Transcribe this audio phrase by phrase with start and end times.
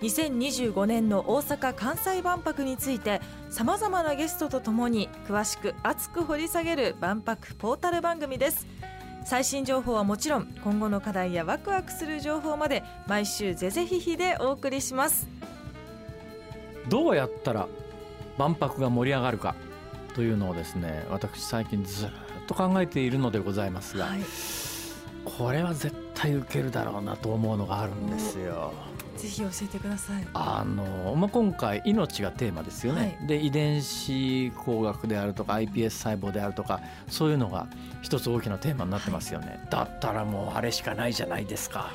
[0.00, 3.20] 2025年の大阪・関西万博について
[3.50, 8.66] さまざまなゲストとともに詳しく熱く掘り下げる万博ポータル番組です。
[9.24, 15.28] 最新情報はもちろん今後の課題やワクワクする情報まで毎週ぜぜひひでお送りします。
[16.88, 17.68] どうやったら
[18.38, 19.54] 万博が盛り上がるか
[20.14, 22.08] というのをですね私最近ずっ
[22.46, 24.20] と考えているのでございますが、はい。
[25.24, 28.72] これは絶対受けるだろうなと思うのがあるんですよ。
[29.16, 30.26] ぜひ教えてください。
[30.34, 37.66] あのまあ、今回命がテーマですよね、はで遺伝子工学であるとか iPS 細胞であるとかそういうのが
[38.02, 41.90] 一つ大きなテーマになってますよね、だったらもうあれしかないじゃないですか。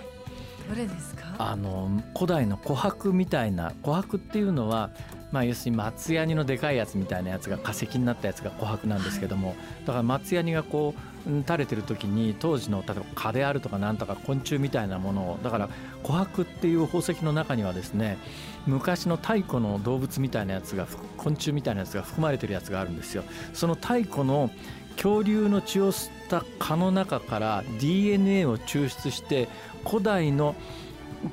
[0.69, 1.35] どれですか？
[1.37, 4.91] あの古代の琥珀みたいな琥珀っていうのは
[5.33, 10.93] まあ要するに松ヤニのでかいやつみたいなやつが化石になったやつが琥珀なんですけども、だから松ヤニがこ
[11.25, 15.69] ううん垂れてる時に当時の例えば蚊であるとかなんとか昆虫みたいなものをだから
[16.03, 18.19] 琥珀っていう宝石の中にはですね
[18.67, 23.23] 昔の太古の動物みたいなやつがふ昆虫みたいなやつが含まれてるやつがあるんですよ。
[23.53, 24.51] その太古の
[24.95, 29.47] 恐竜の血を吸った蚊の中から DNA を抽出して
[29.83, 30.55] 古代の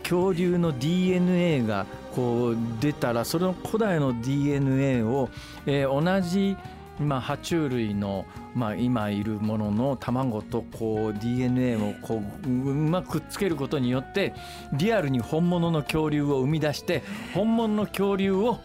[0.02, 5.28] 恐竜の DNA がこう出たらそれの古代の DNA を、
[5.66, 6.56] えー同じ
[6.98, 14.34] まあ、爬虫類の、まあ、今いるものの卵とこう DNA をこううまくくっつけることによって
[14.74, 18.58] リアルに本物の恐竜を生み出して本物の恐竜を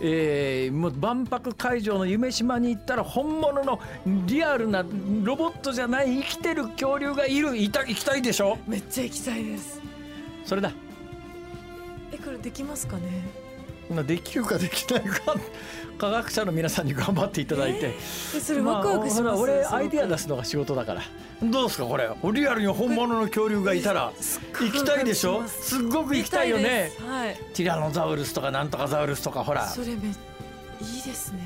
[0.00, 3.80] えーもう万博会場の夢島に行ったら本物の
[4.26, 4.84] リアルな
[5.24, 7.56] ロボットじゃない生きてる恐竜がいる。
[7.56, 8.56] いた行きたいでしょ？
[8.68, 9.89] めっちゃ行きたいです。
[10.50, 10.72] それだ。
[12.12, 13.22] えこれできますかね？
[13.88, 15.36] まあできるかできないか。
[15.96, 17.94] 科学者の皆さんに頑張っていただいて、
[18.36, 21.02] えそれワクワクします、まあほら俺アイデア出すのが仕事だから。
[21.40, 22.10] どうですかこれ？
[22.32, 24.10] リアルに本物の恐竜がいたら。
[24.20, 25.46] すっご行きたいでしょ？
[25.46, 25.84] すす。
[25.84, 26.90] っごく行きたいよね。
[26.98, 27.36] はい。
[27.54, 29.68] ティラノザウルスとかなんとかザウルスとかほら。
[29.68, 31.38] それめいいですね。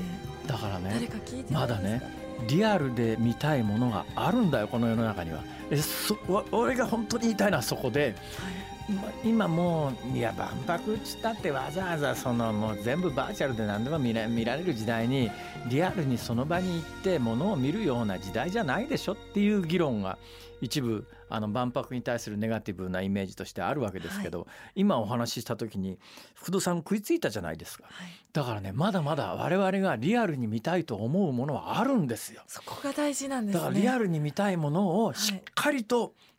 [0.47, 2.01] だから誰ねか聞いてまだね
[2.47, 5.43] リアルで見たいものがあるんだよこの世の中には。
[5.71, 8.74] えそわ俺が本当に言いたいのはそこでま
[9.23, 15.31] 今もういや万博っつったってわざわざそのもう全部バーチャルで何でも見ら見られる時代に
[15.67, 20.19] リアルにその場に行ってものを見るような時代じゃないでしょっていう議論が
[20.61, 25.97] 一部あの万博に対するネガティブなイメージとしてあるわけですけど、今お話しした時に
[26.35, 27.85] 福戸さん食いついたじゃないですか。
[27.89, 28.07] はい。
[28.31, 32.43] だからねまだまだ我々がリアルに見たいと思うものはあるんですよ。
[32.47, 33.59] そこが大事なんですね。
[33.59, 36.34] だからリアルに見たいものをしっかりと、うん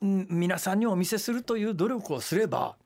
[0.00, 2.76] 皆さんにお見せするという努力をすれば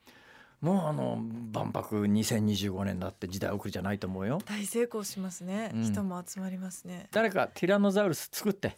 [0.63, 1.19] もうあの
[1.53, 4.41] 万博2025年だって時代遅れじゃないと思うよ。
[4.47, 5.83] 大成功しますね、うん。
[5.83, 7.09] 人も集まりますね。
[7.11, 8.77] 誰かティラノザウルス作って。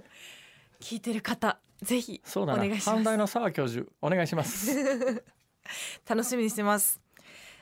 [0.78, 2.62] 聞いてる方ぜひそうだな。
[2.62, 3.00] お願いします。
[3.00, 5.24] 阪大の沢教授お願いします。
[6.06, 7.00] 楽しみにしてます。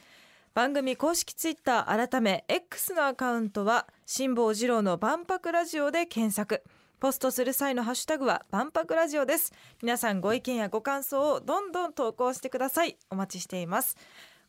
[0.52, 6.64] 番組公式ツイッター改め X のアカウントは辛坊治郎の万博ラジオで検索。
[6.98, 9.52] ポストする際のハッシュタグは万博ラジオです。
[9.80, 12.98] 皆さんご意見やご感想をどんどん投稿してください。
[13.08, 13.96] お待ちしています。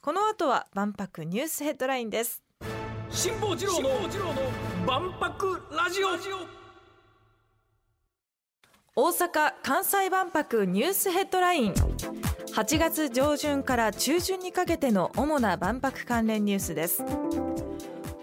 [0.01, 2.50] この後は万博ニュースヘッドラインです。
[3.13, 3.89] 辛坊治郎の
[4.87, 6.07] 万博ラジオ。
[8.95, 11.73] 大阪・関西万博ニュースヘッドライン。
[12.53, 17.03] 8月上旬から中旬にかけての主な万博関連ニュースです。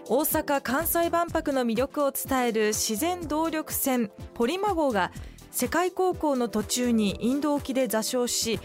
[0.07, 5.11] 大阪・関西万博の魅力を伝える自然動力船ポリマ号が
[5.51, 8.59] 世界航行の途中にインド沖で座礁し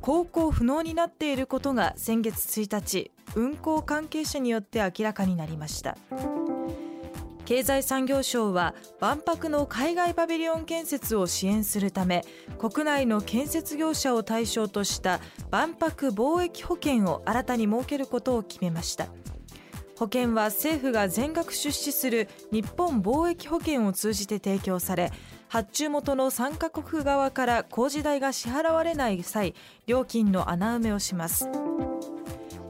[0.00, 5.96] 航行不能になっていることが先月1日運航関係者によって明らかになりました。
[7.44, 12.24] 経済産業省は万博の海外パビリオン建設を支援するため
[12.58, 15.20] 国内の建設業者を対象とした
[15.52, 19.06] 万博貿易保険を新たに設けることを決めました。
[19.96, 25.10] 保険は政府が全額出資する日本貿易保険を通じて提供され
[25.48, 29.54] 発注元の参加国側から工事代が支払われない際
[29.86, 31.48] 料金の穴埋めをします。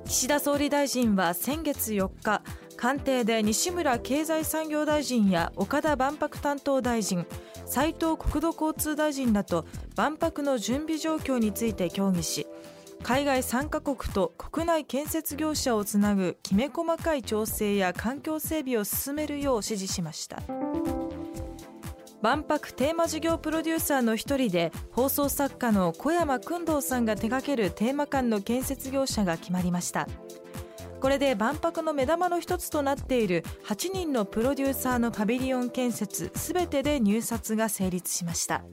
[0.07, 2.41] 岸田総理大臣は先月4日
[2.77, 7.27] 官邸で西村経済産業大臣や岡田万博担当大臣
[7.65, 9.67] 斉藤国土交通大臣らと
[9.97, 12.47] 万博の準備状況について協議し
[13.03, 20.41] 海外3カ国と国内建設業者をつなぐきめ細かい調整や環境整備を進めるよう指示しました。
[22.23, 30.09] 万博テーマ事業プロデューサーの一人で放送作家の小山君堂さんが手掛けるテーマ館の建設業者が決まりました。
[31.01, 38.65] これで万博の目玉の一つとなっている8人のプロデューサーのパビリオン建設すべてで入札が成立しました。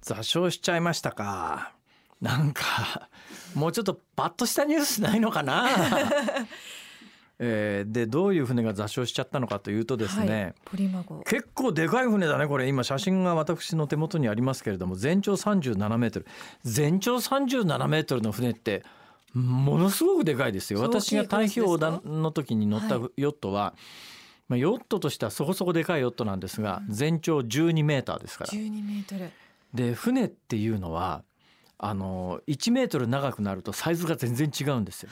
[0.00, 1.72] 座礁しちゃいましたか。
[2.20, 3.08] なんか
[3.54, 5.68] もうちょっとパッとしたニュースないのかな
[7.42, 12.68] えー、でどういう船が座礁しちゃったのかというとですね、はい、ポリマ号結構でかい船だねこれ。
[12.68, 16.26] 今写真が私の手元にありますけれども全長37メートル。
[16.64, 18.84] 全長37メートルの船って
[19.32, 20.80] ものすごくでかいですよ。
[20.80, 23.80] 私が太平洋横断の時に乗ったヨットは、はい
[24.50, 28.50] まあ、ヨットとしてはそこそこでかいヨットなんですが、全長12メーターですから。
[28.50, 29.30] 12メートル。
[29.72, 31.22] で船っていうのは
[31.78, 35.10] あの1メートル長くなるとサイズが全然違うんですよ。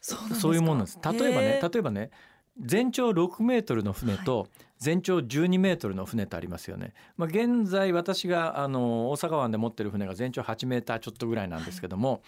[0.00, 0.98] そういうもんなんです。
[1.02, 2.10] 例えばね例えばね
[2.58, 4.48] 全長6メートルの船と
[4.78, 6.94] 全長12メートルの船ってありますよね。
[7.16, 12.20] まあ、現在私があの大阪湾で持ってる船が全長8メーターちょっとぐらいなんですけども、はい、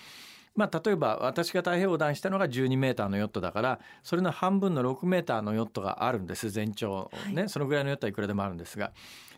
[0.57, 6.51] まあ、例えば私が太平洋横断したのが12メーターのヨットだからそれの半分の6メーターのヨットがあるんです。
[6.51, 8.93] 全長ね、はい、そのぐらいのヨットはいくらでもあるんですが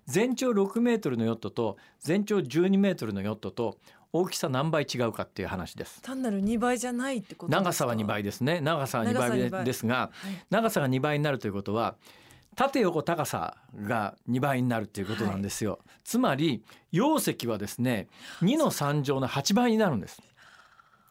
[0.07, 3.79] 全長6メートルのヨットと全長12メートルのヨットと
[4.17, 6.01] 大きさ何倍違うかっていう話です。
[6.01, 8.61] 単なる2倍じゃないってこと長さは2倍ですね。
[8.61, 11.97] 長さは2倍ですが、はい、長さが2倍になるということは
[12.55, 16.63] 縦横高さが2倍になるっていうことなんですよ、はい、つまり
[16.93, 18.07] 容積はですね
[18.43, 20.23] 2の3乗の8倍になるんです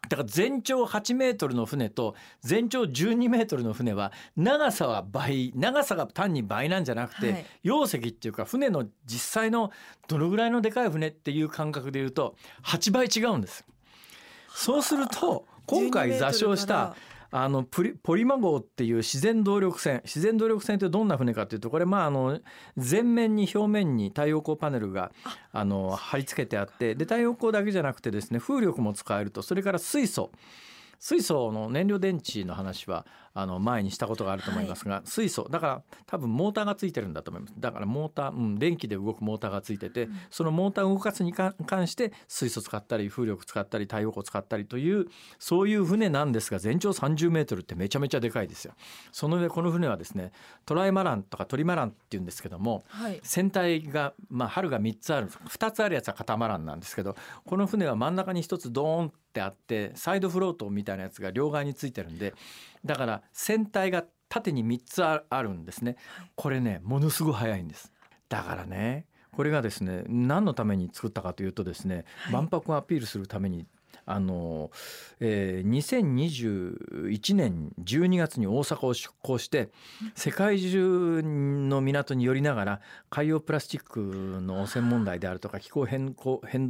[0.09, 9.71] だから全長8メートルの船と全長12メートルの船は長さは倍長さが単に倍なんじゃなくて、はい、容積っていうか船の実際の
[10.07, 13.65] どのぐらいのでかい船っていう感覚でいうと8倍違うんです。
[14.53, 16.95] そうすると今回座礁した
[17.35, 22.39] あのポリポリマ号っていう自然動力船自然動力船ってどんな船かというとこれまああの
[22.77, 25.11] 全面に表面に太陽光パネルが
[25.51, 25.63] あ。
[25.65, 29.41] の貼り付けてあってで太陽光だけじゃなくてですね風力も使えると。
[29.41, 30.31] それから水素。
[30.99, 35.47] 水素の燃料電池の話はあの前にしたことがあると思いますが、はい、水素。
[35.49, 37.53] だから多分モーターがついてるんだと思います。
[37.57, 41.53] だからモーター、うん、電気で動くモーターがついてて、うん、そのモーターを動かすに関
[41.87, 45.07] して水素使ったり風力使ったり太陽光使ったりという
[45.39, 48.73] そういう船なんですが全長30メートルってめちゃめちゃでかいですよ。
[49.11, 50.31] その上この船はですね
[50.65, 57.15] トライマランとかトリマランっていうんですけども、はい、船体がまあ春が3つある2つあるやつはカタマランなんですけど
[57.45, 62.33] この船は真ん中に1つドーンってあってサイドフロートみたいなやつが両側についてるんで
[62.85, 65.95] だから船体が縦に3つあるんですね。
[66.35, 67.91] これねものすごい速いんです。
[68.29, 73.65] だからねこれがですね何のために作ったかというとですね、万博をアピールするために
[74.05, 74.71] あの、
[75.19, 79.69] えー、2021年12月に大阪を出港して
[80.15, 86.13] 世界中の港に寄りながら海洋プラスチックの汚染問題であるとか気候変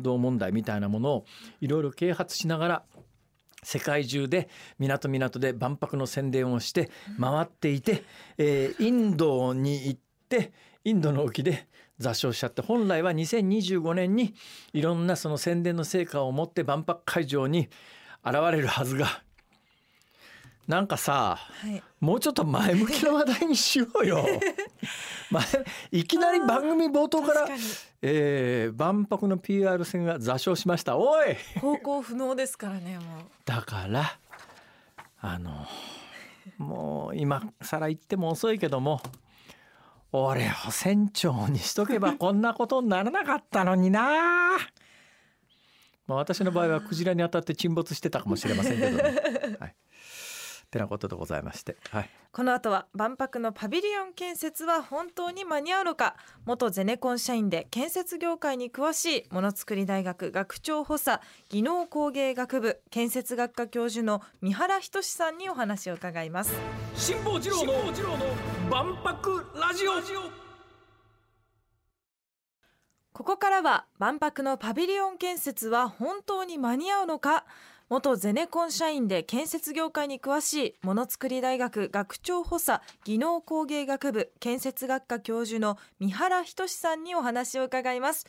[0.01, 1.25] 動問題みたいなものを
[1.61, 2.83] いろいろ啓発しながら
[3.63, 4.49] 世界中で
[4.79, 6.89] 港港で万博の宣伝をして
[7.19, 8.03] 回っていて、
[8.37, 10.51] えー、インドに行って
[10.83, 11.67] インドの沖で
[11.99, 14.33] 座礁しちゃって本来は2025年に
[14.73, 17.69] いろんなその宣伝の成果を持って万博会場に
[18.25, 19.22] 現れるはずが
[20.67, 24.25] なんかさ、はい、もうちょっと前向きな話題にしようよ。
[25.29, 25.43] まあ、
[25.91, 27.53] いきなり番組冒頭からか
[28.01, 30.95] えー、万博の PR 船が座礁しました。
[30.97, 31.35] おい！
[31.59, 33.25] 方向不能ですからねもう。
[33.45, 34.17] だから
[35.19, 35.65] あの
[36.57, 39.01] もう今更言っても遅いけども
[40.11, 44.01] 俺を船長にしとけば こんなことにならなかったのにな。
[46.05, 49.03] まあ私の場合はクジラに当たって沈没してたかもしれませんけどね。
[49.59, 49.75] はい
[50.73, 56.15] てなことでございまして、はい、この後は万博のパビリオン建設は本当に間に合うのか
[56.45, 66.53] 元ゼネコン社員で建設業界に詳しいものづくり大学学長補佐技能工芸学部建設学科教授の三原仁さんにお話を伺います。
[66.95, 67.73] 辛坊治郎の
[68.69, 69.93] 万博ラジオ。
[73.13, 77.45] ここからは万博のパビリオン建設は本当に間に合うのか
[77.89, 88.25] 元ゼネコン社員で建設業界に詳しいものづくり大学学長補佐技能工芸学部建設学科教授の三原仁さんにお話を伺います。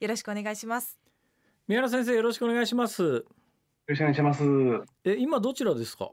[0.00, 0.98] よろしくお願いします。
[1.68, 3.24] 三原先生よろしくお願いします。
[3.86, 4.42] ろしくお願いします。
[5.04, 6.10] え今どちらですか？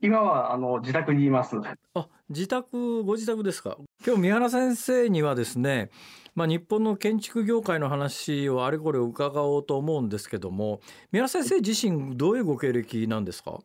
[0.00, 1.56] 今はあの自宅にいます。
[1.94, 3.76] あ自宅ご自宅ですか？
[4.06, 5.88] 今日三原先生にはですね
[6.34, 10.80] まあ、日本の建築業界の話をあれこれ伺おうと思うんですけども
[11.10, 13.60] 三原先生自身どういうご経歴なんですか？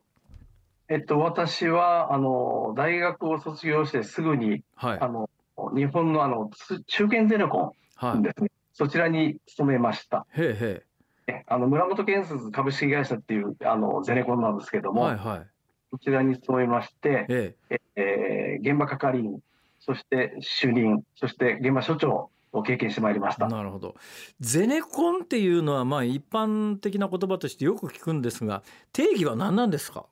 [0.88, 5.28] えっと私はあの大学を卒業してすぐに、はい、あの
[5.74, 6.48] 日本のあの
[6.86, 7.74] 中堅ゼネコ
[8.16, 10.24] ンですね、はい、そちらに勤めました。
[10.30, 10.84] へえ
[11.28, 11.44] へえ。
[11.48, 15.46] あの村本建設株式会社っていうあのゼネコンなんですけども、はいはい、
[15.90, 17.80] こちらに勤めまして、ええ。
[17.96, 19.40] えー、現場係員、
[19.80, 23.48] そして主任、そして現場所長を経験してまいりました。
[23.48, 23.94] なるほど。
[24.40, 30.06] ゼネコンっていうのはまあ一般的な言葉としてよく聞くんですが、定義は何なんですか？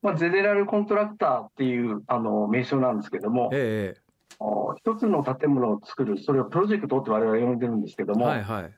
[0.00, 4.00] まあゼネラルコントラクターっていうあの名称なんですけども、ええ、
[4.76, 8.72] 一つの建物を作る、それをプロジェクトって我々呼んでるんですけども、はいはい、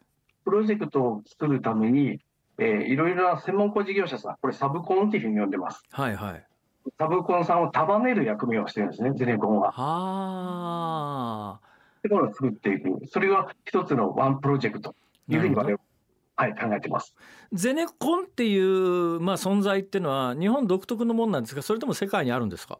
[0.45, 2.21] プロジェクトを作るために、
[2.57, 5.83] えー、いろいろな専門工事業者さん、これサブコンっていうふうに呼んでます。
[5.91, 6.47] はいはい。
[6.99, 9.73] サブコンさんを束ねる役目をしてるんですね、ゼネコンは。
[9.73, 11.67] はあ。
[11.99, 14.95] ってものを作っていく、それが一つのワンプロジェクト
[15.29, 15.79] というふうに我々
[16.37, 17.15] はい、考えてます。
[17.53, 21.61] ゼネコンっていう、まあ、存在っていうのは日本独特のものなんですか？
[21.61, 22.79] それとも世界にあるんですか？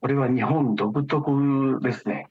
[0.00, 2.28] これは日本独特ですね。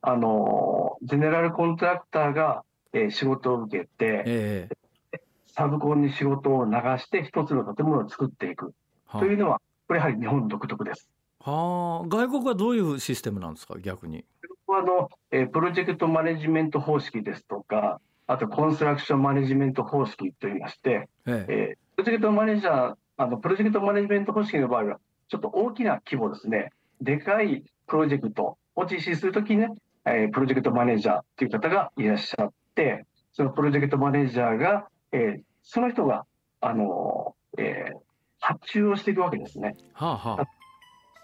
[0.00, 2.62] あのゼネラルコントラクターが、
[2.92, 8.74] えー、仕事を受けて、えー、サブコンに仕事を流して一つの建物を作っていく
[9.10, 11.08] というのは、これやはり日本独特です。
[11.40, 13.78] はあ、外国はどういうシステムなんですか？
[13.78, 14.24] 逆に。
[14.68, 26.70] あの、えー、プロジェクトマネジメント方式ですとか、あとコンストラクションマネジメント方式といいまして、ええー、プロジェクトマネージャー、あのプロジェクトマネジメント方式の場合は、ちょっと大きな規模ですね、
[27.00, 29.68] でかいプロジェクトを実施するときにね、
[30.06, 36.24] えー、プロジェクトマネージャーという方がいらっしゃって、そのプロジェクトマネージャーが、えー、その人が、
[36.60, 37.96] あのえー、
[38.42, 39.76] 発注をしていくわけですね。
[39.94, 40.46] はあはあ、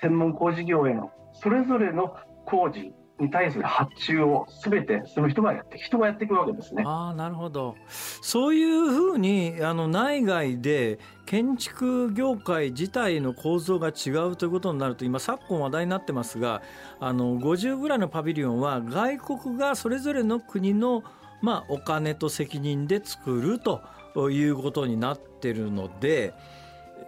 [0.00, 2.14] 専門工事業へのそれぞれの
[2.46, 6.84] 工事に対する発注をすべてその人がやって人がやっていくわけですね。
[6.86, 16.62] あなるほどそういうふうにあの内外で建築業界自体の構造が違うということになると今昨今話題になってますが
[17.00, 21.02] あの50ぐらいのパビリオンは外国がそれぞれの国の、
[21.42, 23.82] まあ、お金と責任で作ると
[24.30, 26.32] いうことになってるので。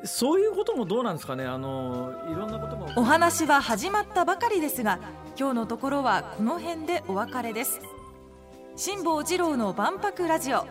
[0.05, 1.45] そういうこともどうなんですかね？
[1.47, 4.99] あのいろんなこともお話は始まったばかりですが
[5.39, 7.81] 今日のところはこの辺でお別れです。
[8.77, 10.65] 辛坊治郎の万博ラジオ。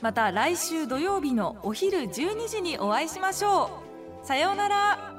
[0.00, 3.70] また来週土曜日のお昼12時にお会いしましょ
[4.22, 4.26] う。
[4.26, 5.13] さようなら。